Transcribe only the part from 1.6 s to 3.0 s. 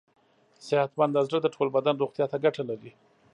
بدن روغتیا ته ګټه لري.